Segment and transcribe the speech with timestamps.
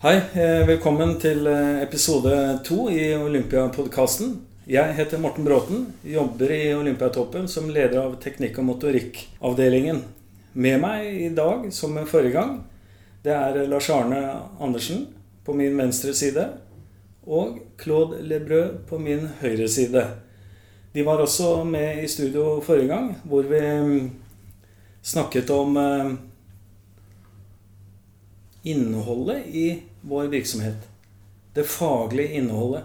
[0.00, 2.32] Hei, eh, velkommen til eh, episode
[2.64, 4.30] to i Olympiapodkasten.
[4.64, 9.98] Jeg heter Morten Bråten, jobber i Olympiatoppen som leder av teknikk- og motorikkavdelingen.
[10.56, 12.54] Med meg i dag, som forrige gang,
[13.20, 14.22] det er Lars Arne
[14.56, 15.04] Andersen
[15.44, 16.46] på min venstre side
[17.28, 20.06] og Claude Lebrød på min høyre side.
[20.96, 24.10] De var også med i studio forrige gang, hvor vi mm,
[25.12, 26.16] snakket om eh,
[28.62, 30.88] innholdet i vår virksomhet.
[31.54, 32.82] Det faglige innholdet.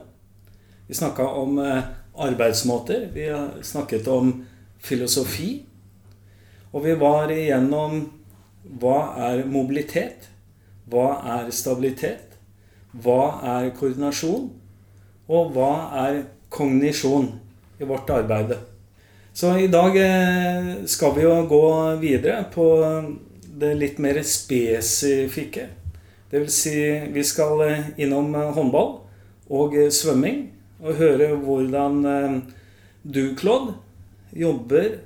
[0.88, 1.84] Vi snakka om eh,
[2.16, 3.10] arbeidsmåter.
[3.14, 4.46] Vi snakket om
[4.80, 5.64] filosofi.
[6.72, 8.06] Og vi var igjennom
[8.82, 10.30] hva er mobilitet?
[10.90, 12.36] Hva er stabilitet?
[12.92, 14.50] Hva er koordinasjon?
[15.28, 15.74] Og hva
[16.06, 17.32] er kognisjon
[17.80, 18.56] i vårt arbeid?
[19.36, 21.66] Så i dag eh, skal vi jo gå
[22.00, 22.68] videre på
[23.60, 25.70] det litt mer spesifikke.
[26.34, 26.76] Vil si,
[27.14, 28.98] vi skal eh, innom eh, håndball
[29.56, 30.42] og eh, svømming
[30.82, 32.02] og høre hvordan
[33.06, 33.78] du, Claude,
[34.36, 34.98] jobber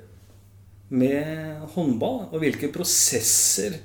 [0.90, 3.76] med håndball, og hvilke prosesser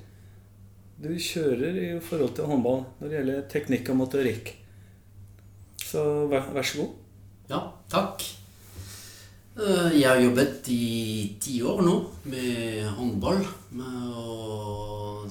[0.98, 4.50] du kjører i forhold til håndball når det gjelder teknikk og motorikk.
[5.86, 6.98] Så vær, vær så god.
[7.54, 7.62] Ja,
[7.94, 8.26] takk.
[9.56, 11.92] Jeg har jobbet i ti år nå
[12.28, 13.38] med håndball.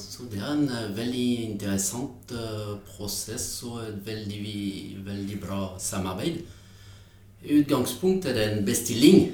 [0.00, 6.39] så det er en uh, veldig interessant uh, prosess og et veldig, veldig bra samarbeid.
[7.45, 9.27] I utgangspunktet er det en bestilling.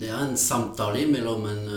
[0.00, 1.68] Det er en samtale mellom en,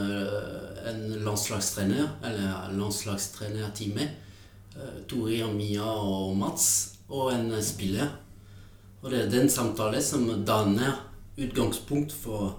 [0.87, 4.15] en landslagstrener, eller landslagstrenerteamet,
[5.11, 6.69] Torir, Mia og Mats,
[7.09, 8.15] og en spiller.
[9.01, 11.03] Og det er den samtalen som danner
[11.37, 12.55] utgangspunkt for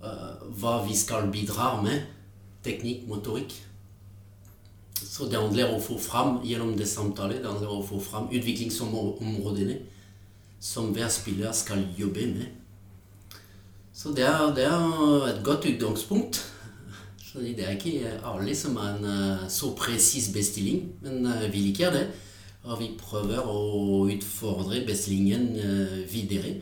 [0.00, 2.04] hva vi skal bidra med.
[2.64, 3.54] Teknikk, motorikk.
[4.96, 7.98] Så det handler om å få fram gjennom det samtalet, det handler om å få
[8.02, 9.76] fram utviklingsområdene
[10.62, 12.46] som hver spiller skal jobbe med.
[13.96, 16.40] Så det er, det er et godt utgangspunkt.
[17.22, 22.06] Så det er ikke alle som har en så presis bestilling, men vi liker det.
[22.66, 25.52] Og vi prøver å utfordre bestillingen
[26.10, 26.56] videre.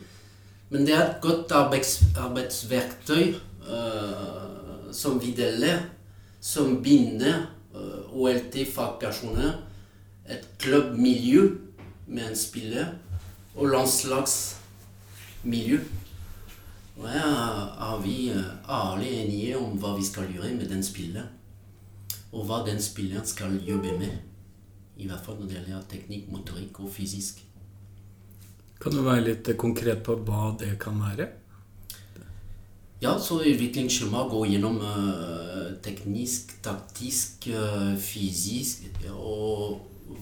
[0.69, 3.33] Men det er et godt arbeids, arbeidsverktøy
[3.69, 5.79] uh, som vi deler,
[6.41, 7.45] som binder
[7.75, 9.51] uh, OLT-fagpersoner,
[10.29, 11.49] et klubbmiljø
[12.07, 12.85] med en spiller
[13.55, 15.79] og landslagsmiljø.
[16.97, 17.27] Og her
[17.91, 18.31] er vi
[18.67, 21.27] alle enige om hva vi skal gjøre med den spilleren.
[22.33, 24.11] Og hva den spilleren skal jobbe med.
[24.97, 27.41] I hvert fall når det gjelder teknikk, motorikk og fysisk.
[28.79, 31.27] Kan du være litt konkret på hva det kan være?
[33.03, 39.81] Ja, så utviklingsskjema går gjennom uh, teknisk, taktisk, uh, fysisk og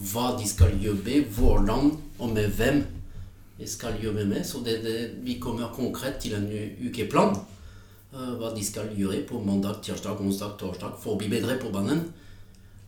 [0.09, 2.81] hva de skal jobbe, hvordan og med hvem
[3.59, 4.41] de skal jobbe med.
[4.47, 6.49] Så det, det, vi kommer konkret til en
[6.87, 7.37] ukeplan.
[8.13, 11.71] Uh, hva de skal gjøre på mandag, tirsdag, onsdag, torsdag for å bli bedre på
[11.73, 12.07] banen.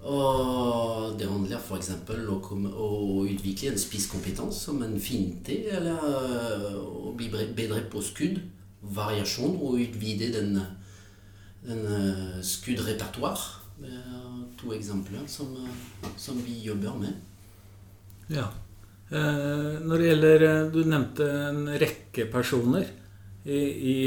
[0.05, 1.91] Og det handler f.eks.
[2.05, 2.89] Om å
[3.25, 8.37] utvikle en spisskompetanse som en finte, eller å bli bedre på skudd,
[8.95, 10.59] variasjon, og utvide den,
[11.65, 11.87] den
[12.45, 13.47] skuddrepertoar.
[13.81, 15.49] Det er to eksempler som,
[16.21, 17.17] som, vi jobber med.
[18.29, 18.45] Ja.
[19.09, 22.87] Eh, når det gjelder Du nevnte en rekke personer
[23.45, 23.97] i, i,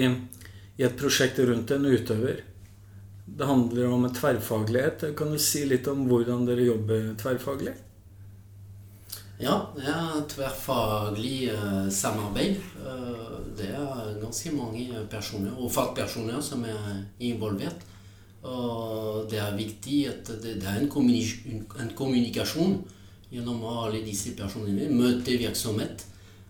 [0.79, 2.48] i et prosjekt rundt en utøver.
[3.37, 5.05] Det handler om tverrfaglighet.
[5.17, 7.75] Kan du si litt om hvordan dere jobber tverrfaglig?
[9.39, 12.59] Ja, det er tverrfaglig uh, samarbeid.
[12.83, 17.87] Uh, det er ganske mange personer, og fagpersoner som er involvert.
[18.43, 20.91] Og det er viktig at det, er en,
[21.95, 22.79] kommunikasjon
[23.31, 24.91] gjennom alle disse personene.
[24.91, 26.07] Møtevirksomhet.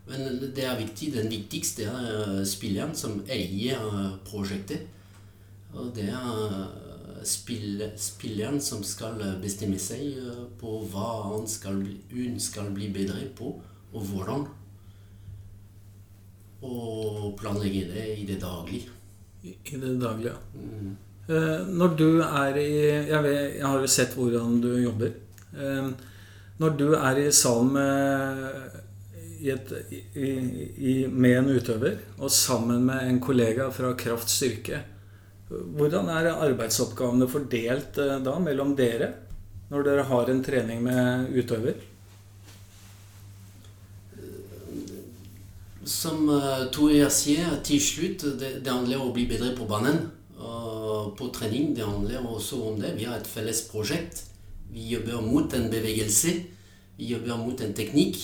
[0.09, 4.89] Men det er viktig, den viktigste er uh, spilleren som eier prosjektet.
[5.75, 6.55] Og det er
[7.27, 11.83] spill, spilleren som skal bestemme seg eh, på hva han skal
[12.13, 13.55] hun skal bli bedre på,
[13.93, 14.47] og hvordan.
[16.69, 18.91] Og planlegge det i det daglige.
[19.45, 20.35] I, det daglige.
[20.55, 20.97] Mm.
[21.29, 22.69] Eh, når du er i
[23.09, 25.15] jeg, vet, jeg, har jo sett hvordan du jobber.
[25.55, 25.91] Eh,
[26.59, 28.79] når du er i salen med,
[29.39, 29.71] i et,
[30.19, 34.83] i, med en utøver, og sammen med en kollega fra Kraft Styrke
[35.49, 39.15] hvordan er arbeidsoppgavene fordelt eh, da mellom dere
[39.69, 41.79] når dere har en trening med utøver?
[45.89, 50.03] Som uh, Tore sier, til slutt det, det handler om å bli bedre på banen.
[51.19, 52.93] På trening det handler også om det.
[52.99, 54.21] Vi har et felles prosjekt
[54.71, 56.35] Vi jobber mot en bevegelse.
[56.99, 58.21] Vi jobber mot en teknikk.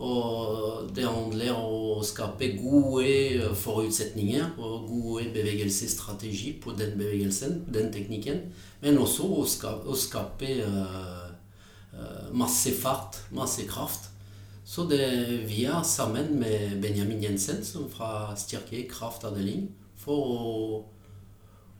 [0.00, 7.90] Og det handler om å skape gode forutsetninger og gode bevegelsesstrategier på den bevegelsen, den
[7.92, 8.46] teknikken.
[8.80, 11.28] Men også å skape, å skape uh,
[12.32, 14.08] masse fart, masse kraft.
[14.64, 15.04] Så det,
[15.50, 19.68] vi er sammen med Benjamin Jensen som fra Styrke kraftavdeling
[20.00, 20.82] for å,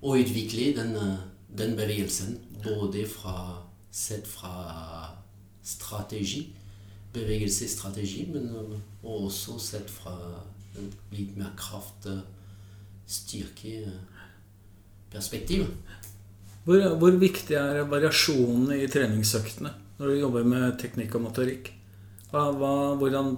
[0.04, 0.96] å utvikle den,
[1.48, 2.36] den bevegelsen.
[2.60, 4.52] Både fra, sett fra
[5.64, 6.50] strategi
[7.14, 10.14] bevegelsesstrategi, men også sett fra
[10.78, 12.06] en litt mer kraft,
[13.10, 13.90] styrke
[15.10, 15.66] perspektiv.
[16.64, 17.80] Hvor, hvor, viktig er
[18.76, 21.72] i treningsøktene når du jobber med teknikk og motorikk?
[22.30, 22.74] Hva, hva,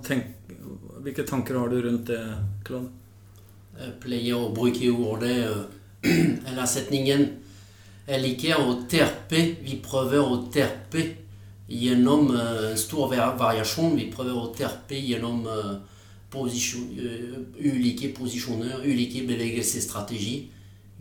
[0.05, 0.35] tenk,
[1.01, 2.21] hvilke tanker har du rundt det,
[2.67, 2.91] Claude?
[3.73, 5.39] Jeg pleier å bruke ordet
[6.49, 7.23] eller setningen
[8.05, 9.41] Jeg liker å terpe.
[9.63, 11.07] Vi prøver å terpe
[11.69, 13.97] gjennom en stor variasjon.
[13.97, 15.45] Vi prøver å terpe gjennom
[16.33, 16.89] posisjon,
[17.61, 20.49] ulike posisjoner, ulike bevegelsesstrategier.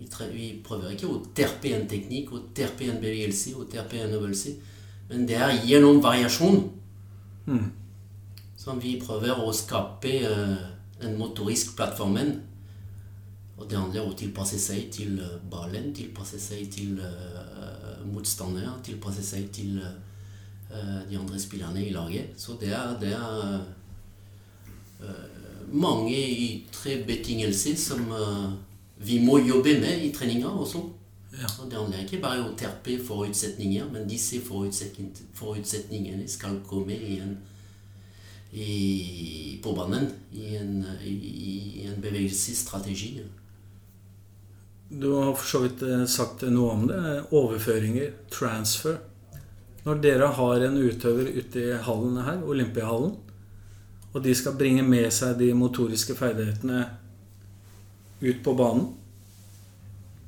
[0.02, 4.16] Vi, vi, prøver ikke å terpe en teknikk, å terpe en bevegelse og terpe en
[4.18, 4.56] øvelse.
[5.12, 6.64] Men det er gjennom variasjon
[7.46, 7.66] mm.
[8.58, 10.16] som vi prøver å skape
[11.02, 12.18] en motorisk plattform.
[13.62, 15.20] Og det handler om å tilpasse seg til
[15.52, 16.96] ballen, tilpasse seg til
[18.10, 19.92] motstander, tilpasse seg til uh,
[21.10, 22.34] de andre spillerne i laget.
[22.38, 23.66] Så det er, det er
[25.02, 28.54] uh, mange ytre betingelser som uh,
[29.04, 30.84] vi må jobbe med i treninga også.
[31.32, 31.48] Ja.
[31.64, 37.20] Og det handler ikke bare om å terpe forutsetninger, men disse forutsetningene skal komme i
[37.24, 37.38] en,
[38.52, 41.14] i, på banen i en, i,
[41.82, 43.14] i en bevegelsesstrategi.
[44.92, 47.00] Du har for så vidt sagt noe om det.
[47.32, 49.00] Overføringer, transfer.
[49.86, 53.16] Når dere har en utøver ute i hallen her, Olympiahallen,
[54.12, 56.84] og de skal bringe med seg de motoriske ferdighetene
[58.22, 58.92] ut på banen,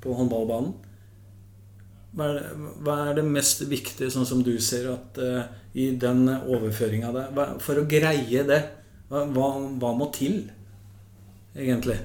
[0.03, 0.73] på håndballbanen
[2.13, 5.89] hva er, det, hva er det mest viktige, sånn som du ser, at uh, i
[5.97, 8.59] den overføringa der For å greie det,
[9.09, 10.43] hva, hva, må til,
[11.57, 11.97] egentlig?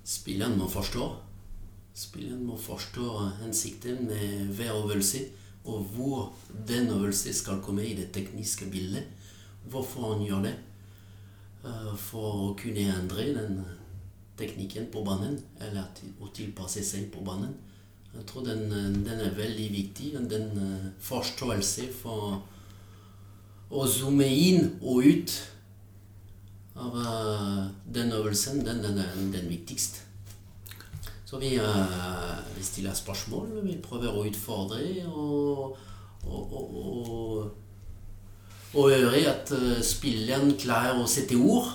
[0.00, 1.10] Spilleren må forstå.
[1.92, 3.10] Spilleren må forstå
[3.42, 5.26] hensikten med hver øvelse
[5.64, 6.32] og hvor
[6.68, 9.04] den øvelsen skal komme i det tekniske bildet.
[9.68, 10.54] Hvorfor han gjør det.
[11.64, 13.58] Eh, for å kunne endre den
[14.40, 15.90] teknikken på banen, eller
[16.20, 17.52] å tilpasse seg på banen.
[18.14, 18.70] Jeg tror den,
[19.04, 20.14] den er veldig viktig.
[20.30, 22.40] Den eh, forståelse for
[23.70, 25.36] å zoome inn og ut
[26.80, 30.09] av eh, den øvelsen, den, den er den viktigste.
[31.30, 35.76] Så vi, uh, vi stiller spørsmål, vi prøver å utfordre og,
[36.26, 37.44] og, og,
[38.74, 41.68] og høre at uh, spilleren klarer å sette ord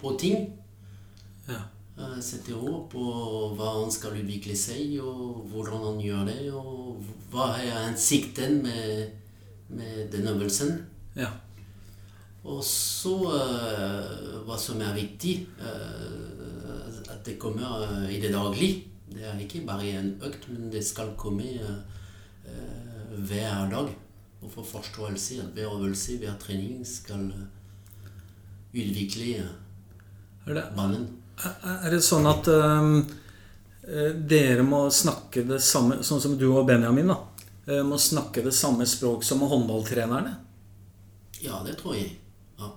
[0.00, 0.46] på ting.
[1.44, 1.60] Ja.
[1.98, 3.04] Uh, sette ord på
[3.58, 9.12] hva han skal utvikle seg, og hvordan han gjør det, og hva er hensikten med,
[9.76, 10.78] med den øvelsen.
[11.20, 11.34] Ja.
[12.48, 13.12] Og så
[14.48, 15.36] hva som er viktig
[17.14, 18.84] at det kommer eh, i det daglige.
[19.14, 23.90] Det er ikke bare en økt, men det skal komme uh, hver dag.
[24.42, 27.28] Og få forståelse at hver øvelse, hver trening skal
[28.74, 29.44] utvikle
[30.76, 31.06] mannen.
[31.38, 32.98] Er det sånn at um,
[34.28, 38.88] dere må snakke det samme, sånn som du og Benjamin, da, må snakke det samme
[38.88, 40.34] språk som håndballtrenerne?
[41.44, 42.16] Ja, det tror jeg.
[42.58, 42.72] Ja.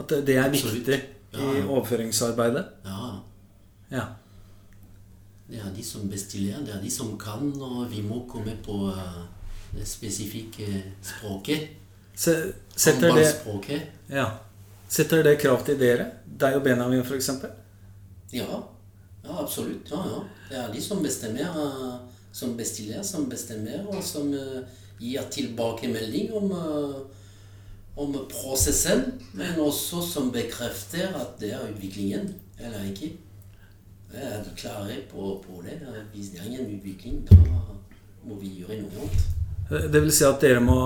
[0.00, 1.54] At det er viktig ja, ja.
[1.58, 2.64] i overføringsarbeidet?
[2.84, 3.08] Ja.
[3.94, 4.04] Ja.
[5.46, 8.88] Det er de som bestiller, det er de som kan, og vi må komme på
[8.88, 9.24] uh,
[9.74, 10.66] det spesifikke
[11.02, 11.68] språket.
[12.16, 14.24] setter, det, ja.
[14.88, 16.06] setter det krav til dere?
[16.24, 17.30] Deg og Benjamin, f.eks.?
[18.32, 18.46] Ja.
[19.24, 19.90] ja, absolutt.
[19.90, 20.22] Ja, ja.
[20.48, 22.00] Det er de som bestemmer, uh,
[22.32, 24.64] som bestiller, som bestemmer, og som uh,
[24.98, 26.50] gir tilbakemelding om,
[28.00, 33.12] om prosessen, men også som bekrefter at det er utviklingen eller ikke.
[34.14, 35.78] Er du klare på, på det?
[36.12, 37.36] Hvis det er ingen utvikling, da
[38.24, 39.24] må vi gjøre noe annet.
[39.92, 40.78] Det vil si at dere må,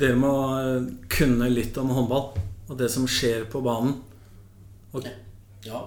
[0.00, 0.32] dere må
[1.12, 2.30] kunne litt om håndball
[2.70, 3.98] og det som skjer på banen?
[4.92, 5.08] Og
[5.66, 5.82] ja.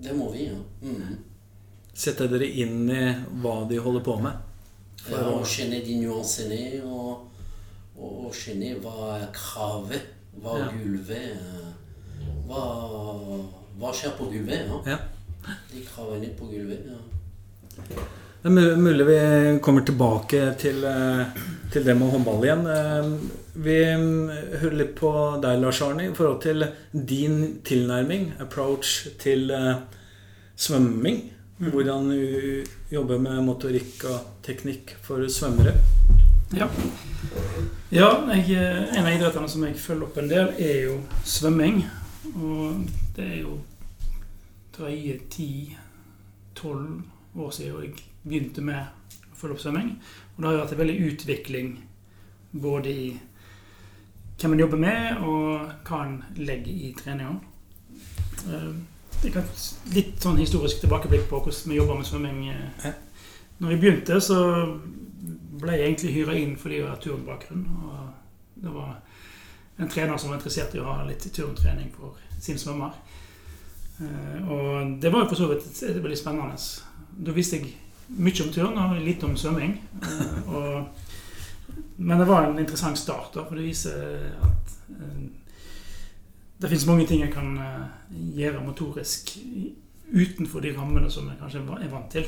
[0.00, 0.56] Det må vi, ja.
[0.80, 1.18] Mm.
[1.92, 3.02] Sette dere inn i
[3.42, 4.46] hva de holder på med?
[5.10, 7.26] Ja, å kjenne de nyansene og,
[8.00, 10.08] og kjenne hva er kravet,
[10.40, 10.70] hva ja.
[10.72, 11.36] gulvet
[12.50, 12.64] hva
[13.78, 14.66] hva skjer på gulvet?
[14.66, 14.96] Ja?
[14.96, 14.98] ja.
[15.70, 15.84] De
[16.20, 16.88] litt på gulvet.
[16.90, 18.02] ja.
[18.42, 19.16] Det er mulig vi
[19.60, 21.26] kommer tilbake til, eh,
[21.72, 22.62] til det med håndball igjen.
[22.66, 23.10] Eh,
[23.52, 24.30] vi mm,
[24.62, 25.10] hører litt på
[25.42, 29.52] deg, Lars Arne, i forhold til din tilnærming, approach, til
[30.56, 31.20] svømming.
[31.58, 31.70] Mm.
[31.70, 35.74] Hvordan du jobber med motorikk og teknikk for svømmere.
[36.56, 36.66] Ja.
[37.92, 38.56] ja jeg,
[38.96, 40.96] en av idrettene som jeg følger opp en del, er jo
[41.28, 41.82] svømming.
[42.30, 42.88] Og
[43.20, 43.58] det er jo
[44.76, 47.02] drøye ti-tolv
[47.36, 48.80] år siden jeg begynte med
[49.30, 49.90] å følge opp svømming.
[50.34, 51.74] Og det har jo vært en veldig utvikling
[52.52, 53.10] både i
[54.40, 57.34] hvem man jobber med, og hva en legger i treninga.
[58.48, 58.70] Eh,
[59.92, 62.40] litt sånn historisk tilbakeblikk på hvordan vi jobber med svømming.
[63.60, 64.40] Når jeg begynte, så
[65.60, 67.66] ble jeg egentlig hyra inn fordi jeg har turnbakgrunn.
[67.84, 68.96] Og det var
[69.76, 72.96] en trener som var interessert i å ha litt turntrening for sin svømmer.
[74.00, 76.56] Eh, og det var jo for så vidt veldig spennende.
[77.20, 77.74] Da visste jeg
[78.16, 79.76] mye om turn og litt om svømming.
[80.00, 80.88] Eh, og,
[82.00, 85.28] men det var en interessant start, da, for det viser at eh,
[86.60, 87.54] det fins mange ting jeg kan
[88.36, 89.32] gjøre motorisk
[90.10, 92.26] utenfor de rammene som jeg kanskje er vant til.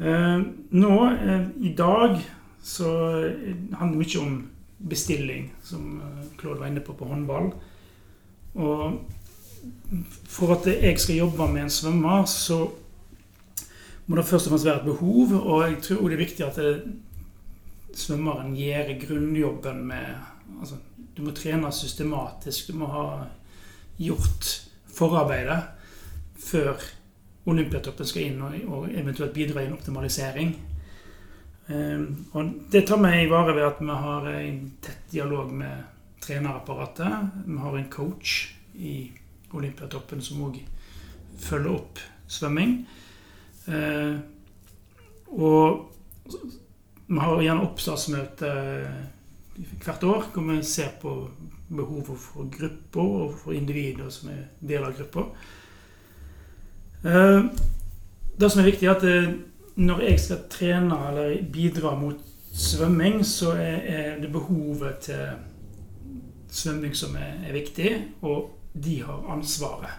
[0.00, 0.94] Nå,
[1.60, 2.16] i dag,
[2.64, 2.88] så
[3.76, 4.38] handler det mye om
[4.88, 6.00] bestilling, som
[6.40, 7.50] Claude var inne på på håndball.
[8.54, 9.00] Og
[10.28, 12.70] for at jeg skal jobbe med en svømmer, så
[14.06, 15.34] må det først og fremst være et behov.
[15.40, 16.72] Og jeg tror det er viktig at det,
[17.94, 20.06] svømmeren gjør grunnjobben med
[20.60, 20.80] altså,
[21.16, 22.68] Du må trene systematisk.
[22.68, 23.06] Du må ha
[23.98, 25.62] gjort forarbeidet
[26.40, 26.80] før
[27.46, 30.54] Olympiatoppen skal inn og, og eventuelt bidra i en optimalisering.
[31.68, 35.84] Um, og det tar meg i vare ved at vi har en tett dialog med
[36.22, 37.44] trenerapparatet.
[37.46, 39.12] Vi har en coach i
[39.52, 40.60] Olympiatoppen som òg
[41.42, 42.00] følger opp
[42.30, 42.76] svømming.
[43.68, 44.14] Eh,
[45.32, 45.88] og
[47.06, 48.52] vi har gjerne oppstartsmøte
[49.82, 51.12] hvert år hvor vi ser på
[51.72, 55.26] behovet for grupper og for individer som er del av gruppa.
[57.04, 57.40] Eh,
[58.38, 59.32] det som er viktig, er at eh,
[59.82, 62.20] når jeg skal trene eller bidra mot
[62.52, 65.51] svømming, så er det behovet til
[66.52, 67.92] svømming som er viktig.
[68.22, 69.90] Og de har ansvaret.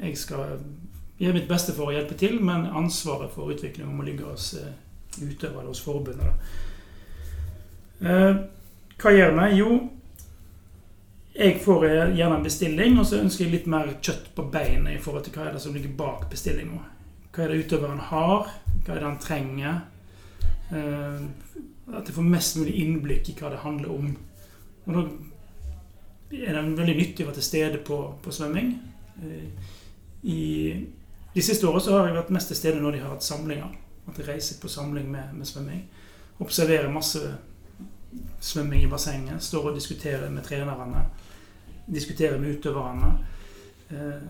[0.00, 0.58] Jeg skal
[1.18, 4.72] gjøre mitt beste for å hjelpe til, men ansvaret for utviklingen må ligge hos uh,
[5.20, 6.54] utøvere, hos forbundet.
[8.02, 8.44] Uh,
[9.02, 9.48] hva gjør vi?
[9.58, 9.76] Jo,
[11.36, 11.86] jeg får
[12.16, 15.36] gjerne en bestilling, og så ønsker jeg litt mer kjøtt på beinet i forhold til
[15.36, 16.82] hva er det som ligger bak bestillinga.
[17.32, 18.50] Hva er det utøveren har?
[18.82, 19.80] Hva er det han trenger?
[20.72, 21.28] Uh,
[21.92, 24.10] at jeg får mest mulig innblikk i hva det handler om.
[24.86, 25.31] Og da er
[26.76, 28.74] veldig nyttig å være til stede på, på svømming.
[29.22, 29.70] Eh,
[30.22, 30.42] I
[31.34, 33.72] de siste årene har jeg vært mest til stede når de har hatt samlinger.
[34.10, 35.82] At jeg reiser på samling med, med svømming.
[36.42, 37.22] Observerer masse
[38.42, 39.42] svømming i bassenget.
[39.42, 41.04] Står og diskuterer med trenerne.
[41.86, 43.12] Diskuterer med utøverne.
[43.90, 44.26] Eh,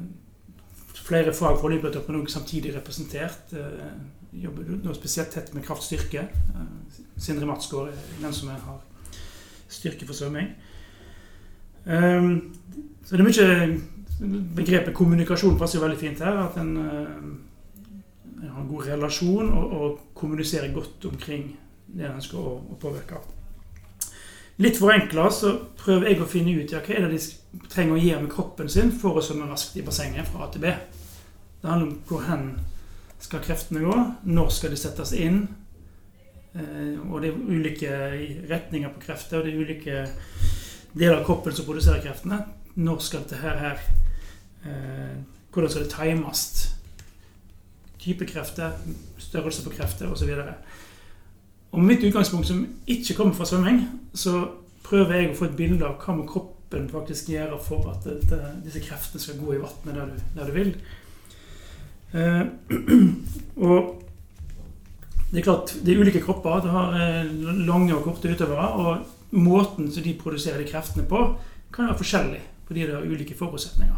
[1.02, 3.52] flere fag for Olympiatoppen er samtidig representert.
[3.52, 6.28] Eh, jobber nå spesielt tett med kraftstyrke.
[7.20, 8.80] Sindre Matsgaard er den som har
[9.72, 10.52] styrke for svømming.
[11.84, 12.54] Um,
[13.04, 13.80] så det er mye
[14.54, 16.36] Begrepet kommunikasjon passer jo veldig fint her.
[16.44, 21.48] At en uh, har en god relasjon og, og, kommuniserer godt omkring
[21.86, 23.18] det en ønsker å, å påvirke.
[24.62, 28.02] Litt forenkla så prøver jeg å finne ut ja, hva er det de trenger å
[28.02, 30.74] gjøre med kroppen sin for å svømme raskt i bassenget fra A til B.
[31.62, 32.46] Det handler om hvor hen
[33.22, 33.96] skal kreftene gå,
[34.28, 35.44] når skal de settes inn.
[36.52, 37.98] Uh, og det er ulike
[38.50, 40.06] retninger på krefter, og det er ulike
[40.94, 42.42] del av kroppen som produserer kreftene.
[42.74, 43.82] Når skal dette her, her
[44.64, 45.16] eh,
[45.52, 46.44] Hvordan skal det times?
[48.00, 48.72] Type krefter,
[49.18, 50.30] størrelse på krefter osv.
[51.72, 53.84] Og med mitt utgangspunkt, som ikke kommer fra svømming,
[54.14, 54.46] så
[54.84, 58.40] prøver jeg å få et bilde av hva må kroppen faktisk gjøre for at dette,
[58.64, 60.72] disse kreftene skal gå i vannet der, der, du vil.
[62.12, 62.44] Eh,
[63.68, 64.02] og
[65.30, 66.64] det er klart, det er ulike kropper.
[66.64, 67.32] Du har eh,
[67.64, 68.68] lange og korte utøvere.
[68.72, 71.20] og måten som de produserer de kreftene på,
[71.72, 73.96] kan være forskjellig fordi det har ulike forutsetninger.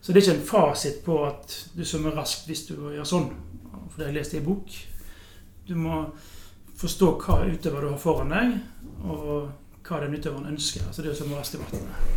[0.00, 3.28] Så det er ikke en fasit på at du svømmer raskt hvis du gjør sånn.
[3.90, 4.74] For det har jeg lest i en bok.
[5.68, 6.00] Du må
[6.80, 8.56] forstå hva utøver du har foran deg,
[9.06, 10.86] og hva den utøveren ønsker.
[10.88, 12.10] Altså det å svømme raskt i vannet.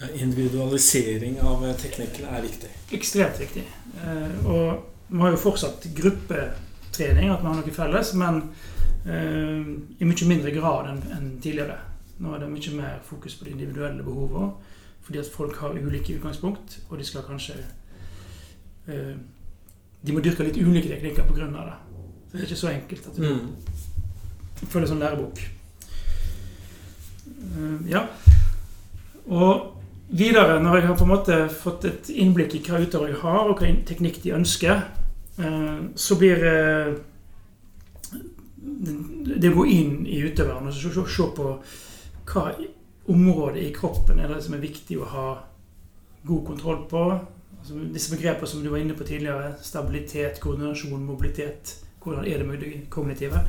[0.00, 2.72] Ja, individualisering av teknikken er viktig.
[2.96, 3.64] Ekstremt viktig.
[4.04, 8.14] Eh, og vi har jo fortsatt gruppetrening, at vi har noe felles.
[8.20, 11.78] men Eh, i mye mindre grad enn tidligere.
[12.20, 14.52] Nå er det mye mer fokus på de individuelle behovene,
[15.02, 17.54] fordi at folk har ulike utgangspunkt, og de skal kanskje
[18.88, 19.14] eh,
[20.06, 21.46] de må dyrke litt ulike teknikker pga.
[21.46, 21.78] det.
[22.30, 23.06] Så det er ikke så enkelt.
[23.06, 23.56] at du Mm.
[24.70, 25.38] som sånn lærebok.
[27.28, 28.06] Eh, Ja.
[29.28, 29.76] Og
[30.08, 33.58] videre, når jeg har på en måte fått et innblikk i hva utøvere har, og
[33.58, 34.82] hva teknikk de ønsker,
[35.38, 36.94] eh, så blir eh,
[39.24, 41.50] det å gå inn i utøveren og se, på
[42.30, 42.44] hva
[43.10, 45.26] område i kroppen er det som er viktig å ha
[46.26, 47.04] god kontroll på.
[47.60, 51.76] Altså, disse begrepene som du var inne på tidligere, stabilitet, koordinasjon, mobilitet.
[52.00, 53.42] Hvordan er det med det kognitive?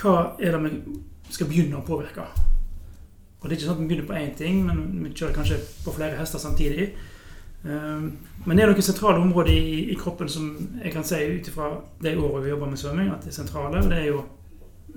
[0.00, 2.24] Hva er det vi skal begynne å påvirke?
[3.40, 5.60] Og det er ikke sånn at vi begynner på én ting, men vi kjører kanskje
[5.84, 6.90] på flere hester samtidig.
[7.64, 10.46] Um, Men det er noen sentrale områder i, i kroppen som
[10.80, 13.82] jeg kan si ut ifra de årene vi jobber med svømming, at det er sentrale.
[13.82, 14.22] og Det er jo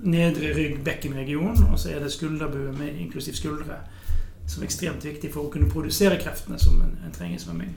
[0.04, 3.82] nedre rygg, bekkenregion, og så er det skulderbue med inklusiv skuldre.
[4.46, 7.74] Som er ekstremt viktig for å kunne produsere kreftene som en, en trenger i svømming.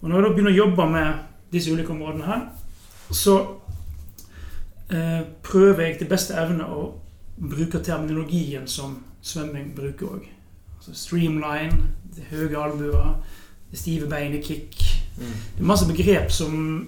[0.00, 1.12] Og når jeg da begynner å jobbe med
[1.52, 2.46] disse ulike områdene her,
[3.10, 3.36] så
[4.90, 6.88] eh, prøver jeg til beste evne å
[7.36, 10.35] bruke terminologien som svømming bruker òg.
[10.86, 11.88] Altså streamline,
[12.30, 13.16] høye albuer,
[13.74, 14.76] stive beinet, kick.
[15.16, 15.32] Mm.
[15.56, 16.86] Det er masse begrep som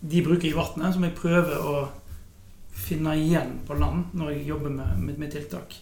[0.00, 1.82] de bruker i vannet, som jeg prøver å
[2.76, 5.76] finne igjen på land når jeg jobber med, med, med tiltak.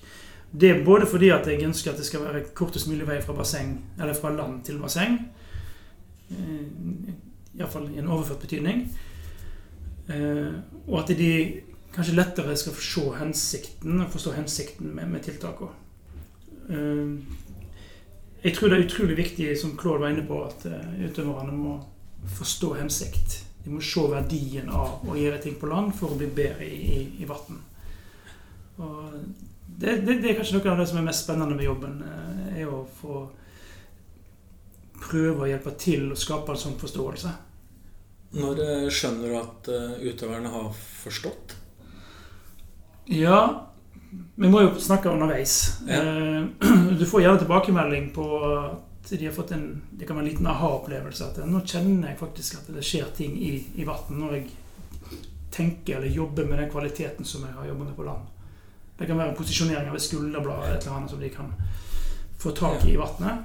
[0.50, 3.37] Det er både fordi at jeg ønsker at det skal være kortest mulig vei fra,
[3.38, 5.20] basseng, eller fra land til basseng.
[7.54, 8.84] Iallfall i en overført betydning.
[10.11, 10.58] Eh,
[10.88, 11.30] og at de
[11.94, 15.70] kanskje lettere skal se hensikten forstå hensikten med, med tiltakene.
[18.44, 21.78] Jeg tror det er utrolig viktig, som Claude var inne på, at eh, utøverne må
[22.36, 23.38] forstå hensikt.
[23.64, 26.80] De må se verdien av å gjøre ting på land for å bli bedre i,
[26.92, 27.62] i, i vann.
[28.76, 31.96] Det, det, det er kanskje noe av det som er mest spennende med jobben.
[32.04, 33.24] eh, er å få
[35.06, 37.32] prøve å hjelpe til å skape en sånn forståelse.
[38.36, 39.72] Når eh, skjønner du at
[40.04, 40.68] utøverne har
[41.00, 41.56] forstått?
[43.08, 43.72] Ja,
[44.37, 45.81] vi må jo snakke underveis.
[45.88, 46.00] Ja.
[46.03, 46.44] Eh,
[46.98, 50.46] Du får gjerne tilbakemelding på at de har fått en det kan være en liten
[50.46, 51.24] aha-opplevelse.
[51.31, 54.46] At nå kjenner jeg faktisk at det skjer ting i, i vann når jeg
[55.55, 58.31] tenker eller jobber med den kvaliteten som jeg har jobbende med på land.
[58.98, 61.53] Det kan være posisjonering av et skulderblad eller et eller annet som de kan
[62.42, 63.44] få tak i i vannet.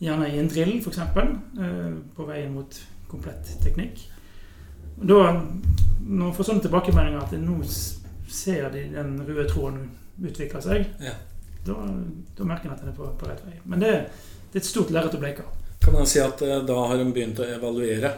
[0.00, 0.98] Gjerne i en drill, f.eks.
[0.98, 3.98] Eh, på veien mot komplett teknikk.
[4.98, 5.18] Da,
[6.00, 7.97] når jeg får sånne tilbakemeldinger at nå s-
[8.28, 9.90] ser de den røde tråden
[10.22, 11.12] utvikle seg, Ja.
[11.66, 11.74] da,
[12.38, 13.54] da merker en at en er på, på rett vei.
[13.64, 13.92] Men det,
[14.52, 15.42] det er et stort lerret å bleke.
[15.84, 18.10] Kan man si at eh, da har hun begynt å evaluere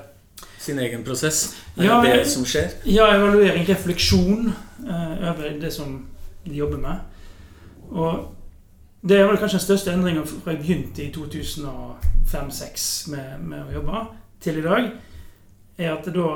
[0.61, 1.55] sin egen prosess?
[1.77, 2.71] Er Ja, det som skjer?
[2.89, 4.53] Ja, evaluering, refleksjon
[4.89, 6.07] eh, over det som
[6.45, 7.01] de jobber med.
[7.91, 8.35] Og
[9.03, 13.73] det er vel kanskje den største endringen fra jeg begynte i 2005-2006 med, med å
[13.79, 14.03] jobbe,
[14.41, 14.91] til i dag,
[15.81, 16.27] er at da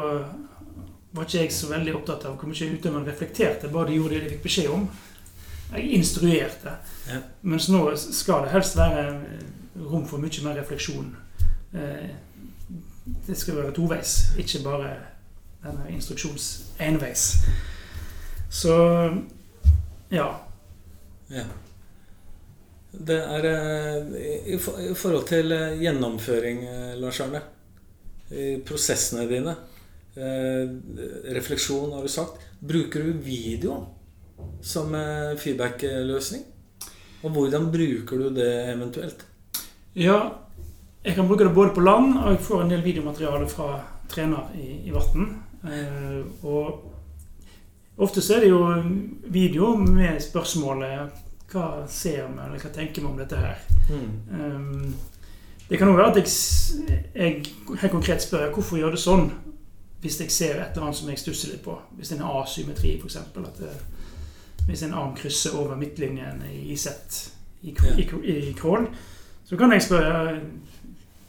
[1.14, 4.24] var ikke jeg så veldig opptatt av hvor mye utøverne reflekterte, bare de gjorde det
[4.24, 4.86] de fikk beskjed om.
[5.74, 6.76] Jeg instruerte.
[7.08, 7.20] Ja.
[7.46, 9.04] Mens nå skal det helst være
[9.90, 11.14] rom for mye mer refleksjon.
[11.74, 12.10] Eh,
[13.26, 14.94] Det skal være toveis, ikke bare
[15.60, 16.46] denne instruksjons
[16.80, 17.44] enveis.
[18.48, 18.76] Så
[20.10, 20.30] ja.
[21.28, 21.44] Ja.
[22.90, 24.16] Det er eh,
[24.54, 24.56] i,
[24.96, 26.64] forhold til eh, gjennomføring,
[26.96, 27.42] Lars Arne,
[28.32, 29.56] i prosessene dine
[31.34, 32.40] Refleksjon, har du sagt.
[32.60, 33.80] Bruker du video
[34.62, 36.44] som eh, feedback-løsning?
[37.24, 39.24] Og hvordan bruker du det eventuelt?
[39.94, 40.18] Ja,
[41.04, 44.50] jeg kan bruke det både på land, og jeg får en del videomateriale fra trener
[44.56, 45.30] i, i vann.
[45.64, 46.90] Eh, og
[47.96, 48.64] ofte så er det jo
[49.32, 51.22] video med spørsmålet
[51.52, 53.60] Hva ser vi, eller hva tenker vi om dette her?
[53.90, 54.94] Um,
[55.68, 56.32] det kan òg være at jeg,
[57.14, 59.28] jeg helt konkret spør hvorfor gjør det sånn,
[60.04, 61.74] hvis jeg ser et eller annet som jeg stusser litt på.
[61.96, 63.16] Hvis det er en asymmetri, f.eks.
[63.56, 63.70] Det,
[64.66, 67.30] hvis en arm krysser over midtlinjen i sett
[67.62, 68.84] i, i, i, i crawl,
[69.44, 70.40] så kan jeg spørre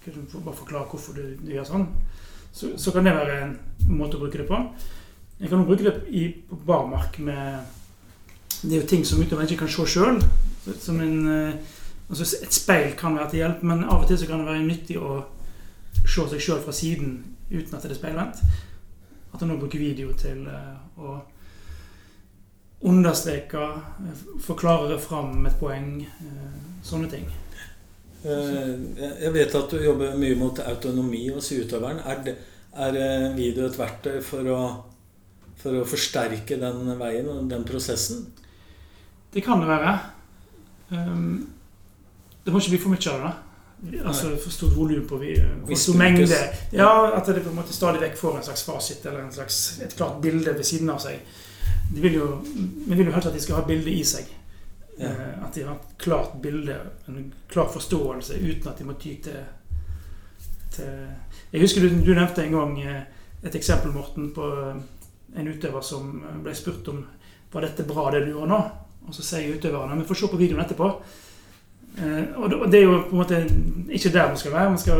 [0.03, 1.87] Kan du bare forklare hvorfor du, du gjør sånn?
[2.53, 3.55] Så, så kan det være en
[3.97, 4.59] måte å bruke det på.
[5.39, 7.63] Jeg kan bruke det i, på barmark med
[8.61, 10.21] Det er jo ting som utøveren ikke kan se sjøl.
[10.67, 11.73] Eh,
[12.05, 14.65] Altså Et speil kan være til hjelp, men av og til så kan det være
[14.67, 15.23] nyttig å
[16.03, 17.15] se seg sjøl fra siden
[17.51, 18.41] uten at det er speilvendt.
[19.33, 21.17] At han nå bruker video til eh, å
[22.85, 23.61] understreke,
[24.05, 26.01] eh, forklare fram et poeng.
[26.01, 27.25] eh, Sånne ting.
[28.23, 31.99] Jeg- vet at du jobber mye mot autonomi hos utøveren.
[32.05, 32.35] Er, det,
[32.73, 34.83] er video et verktøy for å,
[35.57, 38.31] for å forsterke den veien og den prosessen?
[39.33, 39.99] Det kan det være.
[40.91, 41.49] Um,
[42.45, 43.33] det må ikke bli for mye av det.
[44.05, 46.37] Altså for stort volum på for stor mengde.
[46.73, 49.79] Ja, at det på en måte stadig vekk får en slags fasit eller en slags,
[49.81, 51.19] et klart bilde ved siden av seg.
[51.93, 52.29] De vil jo,
[52.87, 54.31] vi vil jo helst at de skal ha bildet i seg.
[54.97, 55.09] Ja.
[55.11, 59.17] Eh, At de har et klart bilde, en klar forståelse, uten at de må ty
[59.23, 59.41] til,
[60.71, 61.07] til
[61.51, 63.01] Jeg husker du, du nevnte en gang eh,
[63.43, 64.79] et eksempel, Morten, på eh,
[65.35, 67.03] en utøver som ble spurt om
[67.51, 68.61] var dette bra det du gjorde nå.
[69.05, 70.89] Og så sier utøveren vi får se på videoen etterpå.
[71.97, 73.37] Eh, og det- er jo på en måte
[73.89, 74.69] ikke der man skal være.
[74.69, 74.99] Man skal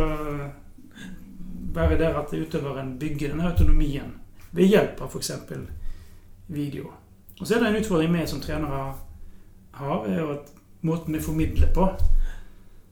[1.75, 4.13] være der at utøveren bygger denne autonomien
[4.51, 5.31] ved hjelp av f.eks.
[6.47, 6.91] video.
[7.41, 8.93] Og så er det en utfordring vi som trenere
[9.71, 11.89] har, er at måten vi formidler på,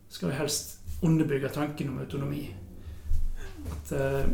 [0.10, 2.56] skal vi helst underbygge tanken om autonomi.
[3.72, 4.26] At eh,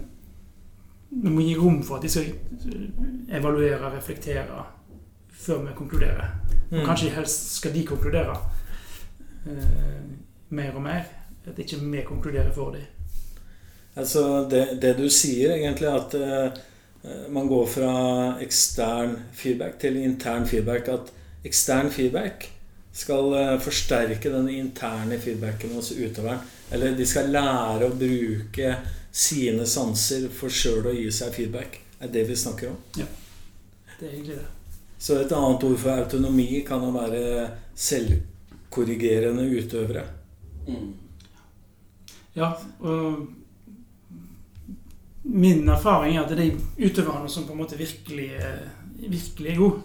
[1.12, 4.64] vi må gi rom for at de skal eh, evaluere, reflektere,
[5.30, 6.26] før vi konkluderer.
[6.72, 6.86] Og Mm.
[6.86, 8.59] kanskje helst skal de konkludere eh,
[10.49, 11.08] mer og mer.
[11.47, 12.82] At ikke vi konkluderer for dem.
[13.95, 16.60] Altså, det, det du sier egentlig, at eh,
[17.32, 17.93] man går fra
[18.43, 20.88] ekstern feedback til intern feedback.
[20.88, 21.12] At
[21.45, 22.49] ekstern feedback
[22.93, 26.45] skal eh, forsterke den interne feedbacken hos utøveren.
[26.71, 28.75] Eller de skal lære å bruke
[29.12, 31.82] sine sanser for sjøl å gi seg feedback.
[31.99, 32.78] er det vi snakker om.
[32.97, 33.06] Ja,
[33.99, 34.45] Det er egentlig det.
[34.99, 37.49] Så et annet ord for autonomi kan jo være
[38.70, 40.04] selvkorrigerende utøvere.
[40.68, 40.94] Mm.
[42.36, 43.28] Ja, og
[45.24, 46.52] min erfaring er at de
[46.86, 48.70] utøverne som på en måte virkelig, er-
[49.10, 49.82] virkelig er gode,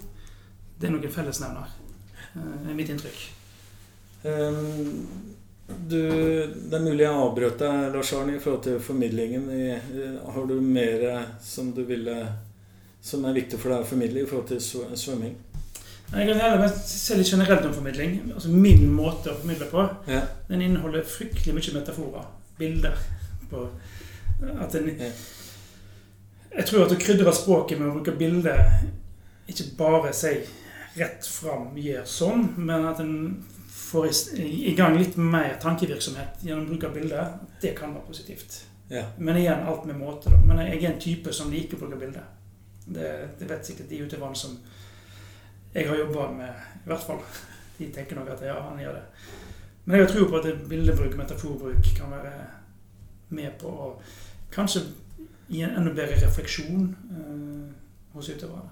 [0.81, 1.69] det er noen fellesnevner.
[2.35, 3.31] Det er mitt inntrykk.
[4.25, 5.07] Um,
[5.89, 9.47] Du, det er mulig jeg avbrøt deg, Lars Arne, i forhold til formidlingen.
[9.51, 12.29] I- Har du mer som du ville
[13.01, 15.35] Som er viktig for deg å formidle i forhold til sv- svømming?
[16.15, 18.19] Jeg kan heller se litt generelt om formidling.
[18.35, 20.21] Altså Min måte å formidle på Ja.
[20.49, 22.27] Den inneholder fryktelig mye metaforer.
[22.59, 22.99] Bilder.
[23.51, 23.69] På
[24.61, 25.11] at en, Ja.
[26.57, 28.61] Jeg tror at å krydre språket med å bruke bilder
[29.49, 30.47] ikke bare sier
[30.97, 34.07] rett fram gjør sånn, men at en får
[34.39, 38.61] i, gang litt mer tankevirksomhet gjennom bruk av bilder, det kan være positivt.
[38.91, 39.03] ja.
[39.19, 40.31] Men igjen, alt med måte.
[40.31, 40.37] Da.
[40.47, 42.23] Men jeg er en type som liker å bruke bilder.
[42.87, 44.59] Det, det vet sikkert de utøverne som
[45.75, 47.23] jeg har jobba med, i hvert fall.
[47.79, 49.07] De tenker nok at ja, han gjør det.
[49.85, 52.35] Men jeg har tro på at bildebruk, metaforbruk, kan være
[53.35, 53.89] med på å
[54.55, 54.85] kanskje
[55.49, 57.73] gi en enda bedre refleksjon eh,
[58.15, 58.71] hos utøverne.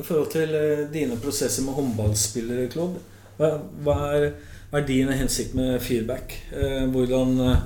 [0.00, 3.02] I forhold til eh, dine prosesser med håndballspillere, Claude,
[3.38, 3.52] hva,
[3.84, 6.34] hva, er, din hensikt med feedback?
[6.52, 7.60] Eh, hvordan eh,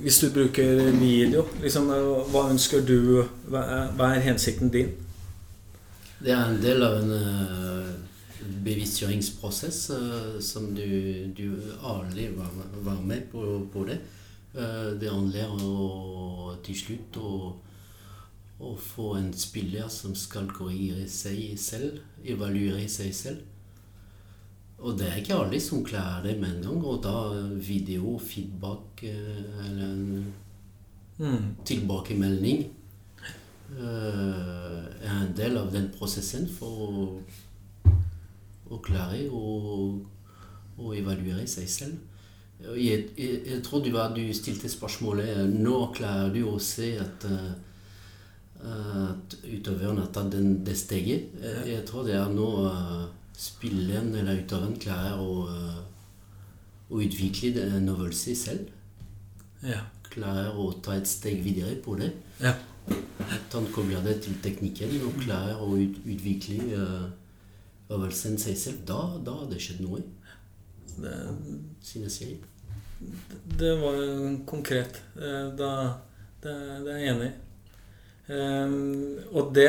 [0.00, 3.26] Hvis du bruker video, liksom, eh, hva ønsker du?
[3.50, 4.94] Hva er, hva er hensikten din?
[6.18, 7.90] Det er en del av en uh,
[8.66, 10.86] bevisstgjøringsprosess eh, som du,
[11.36, 11.46] du
[11.86, 12.50] aldri var,
[12.84, 13.96] var med på, på det.
[14.54, 17.32] Eh, det handler om til slutt å,
[18.60, 23.42] å få en spiller som skal korrigere seg selv, evaluere seg selv.
[24.78, 26.80] Og det er ikke alle som klarer det med en gang.
[26.84, 27.16] Og da
[27.56, 30.34] video, feedback eh, eller en
[31.16, 31.54] Mm.
[31.64, 32.58] tilbakemelding
[33.78, 34.45] eh, en
[35.36, 37.06] del av den prosessen for å,
[38.72, 39.42] å klare å,
[40.78, 41.96] å evaluere seg selv.
[42.76, 45.52] Jeg, jeg, jeg tror du, var, du stilte spørsmålet
[45.94, 47.50] klarer du å se at, eh,
[48.64, 51.34] at utøveren har tatt den, det steget.
[51.42, 53.02] Jeg, jeg tror det er når eh,
[53.36, 55.44] spilleren eller utøveren klarer å,
[56.88, 58.72] å utvikle en øvelse selv
[59.66, 59.82] Ja.
[60.08, 62.12] klarer å ta et steg videre på det.
[62.40, 62.54] Ja.
[63.26, 67.06] At han kobler det til teknikken og klarer å ut, utvikle uh,
[67.90, 68.84] øvelsen seg selv.
[68.88, 70.02] Da, da har det skjedd noe,
[70.96, 71.14] Det,
[71.84, 72.38] synes jeg.
[73.58, 73.98] det var
[74.46, 75.02] konkret.
[75.16, 75.72] Eh, Da,
[76.42, 77.34] det, det er jeg enig i.
[78.26, 79.68] Um, og det,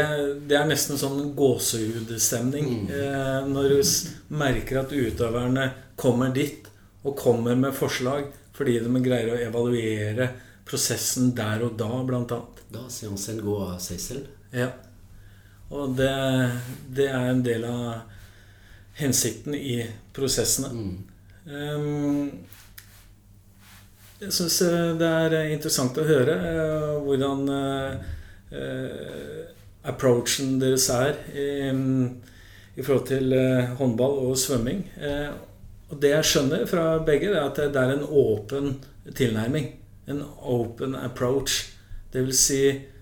[0.49, 2.87] det er nesten sånn gåsehudstemning.
[2.87, 2.87] Mm.
[2.89, 3.91] uh, når du
[4.33, 5.67] merker at utøverne
[5.99, 6.65] kommer dit
[7.03, 10.31] og kommer med forslag fordi de greier å evaluere
[10.67, 12.61] prosessen der og da, blant annet.
[12.73, 14.27] Da seansen går av seg selv.
[14.51, 14.69] Ja.
[15.71, 16.11] Og det,
[16.95, 18.05] det er en del av
[18.99, 19.81] hensikten i
[20.15, 20.69] prosessene.
[20.73, 20.95] Mm.
[21.47, 22.29] Um,
[24.19, 24.57] Jeg syns
[24.97, 27.91] det er interessant å høre uh, hvordan uh,
[28.51, 29.43] uh,
[29.87, 31.49] approachen deres er i,
[32.77, 34.83] i forhold til eh, håndball og svømming.
[34.99, 35.29] Eh,
[35.87, 38.73] Og det jeg skjønner fra begge, er at det er en åpen
[39.15, 39.69] tilnærming.
[40.07, 41.65] En open approach.
[42.11, 42.61] Det vil si,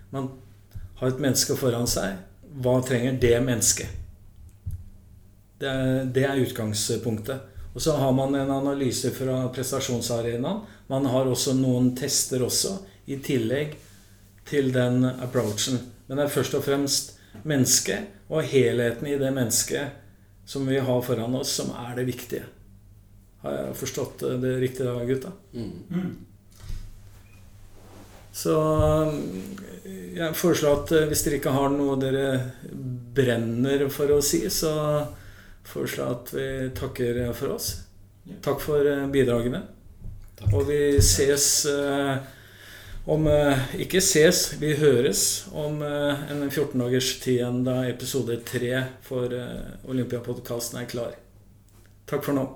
[0.09, 0.31] man
[0.99, 2.17] har et menneske foran seg.
[2.61, 4.01] Hva trenger det mennesket?
[5.59, 7.51] Det er, det er utgangspunktet.
[7.75, 10.63] Og så har man en analyse fra prestasjonsarenaen.
[10.87, 13.75] Man har også noen tester også, i tillegg
[14.47, 15.77] til den approachen.
[16.07, 20.01] Men det er først og fremst mennesket og helheten i det mennesket
[20.45, 22.45] som vi har foran oss, som er det viktige.
[23.41, 25.33] Har jeg forstått det riktig da, gutta?
[25.53, 26.13] Mm.
[28.35, 28.55] Så
[30.15, 32.25] jeg foreslår at hvis dere ikke har noe dere
[33.15, 34.73] brenner for å si, så
[35.65, 37.69] foreslår jeg at vi takker for oss.
[38.43, 39.63] Takk for bidragene.
[40.35, 40.51] Takk.
[40.51, 42.17] Og vi ses eh,
[43.05, 48.39] om eh, Ikke ses, vi høres om eh, en 14 dagers tid igjen da episode
[48.49, 48.71] 3
[49.05, 51.13] for eh, Olympiapodkasten er klar.
[52.09, 52.49] Takk for nå.